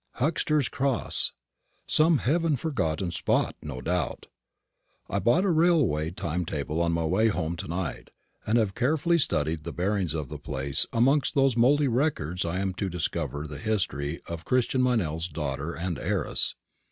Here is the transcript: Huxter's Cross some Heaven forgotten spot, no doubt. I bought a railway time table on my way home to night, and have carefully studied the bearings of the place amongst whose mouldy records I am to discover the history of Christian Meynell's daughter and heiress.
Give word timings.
Huxter's 0.15 0.67
Cross 0.67 1.33
some 1.85 2.17
Heaven 2.17 2.55
forgotten 2.55 3.11
spot, 3.11 3.55
no 3.61 3.81
doubt. 3.81 4.25
I 5.07 5.19
bought 5.19 5.43
a 5.45 5.51
railway 5.51 6.09
time 6.09 6.43
table 6.43 6.81
on 6.81 6.91
my 6.91 7.05
way 7.05 7.27
home 7.27 7.55
to 7.57 7.67
night, 7.67 8.09
and 8.43 8.57
have 8.57 8.73
carefully 8.73 9.19
studied 9.19 9.63
the 9.63 9.71
bearings 9.71 10.15
of 10.15 10.27
the 10.29 10.39
place 10.39 10.87
amongst 10.91 11.35
whose 11.35 11.55
mouldy 11.55 11.87
records 11.87 12.45
I 12.45 12.57
am 12.61 12.73
to 12.81 12.89
discover 12.89 13.45
the 13.45 13.59
history 13.59 14.19
of 14.27 14.43
Christian 14.43 14.81
Meynell's 14.81 15.27
daughter 15.27 15.75
and 15.75 15.99
heiress. 15.99 16.55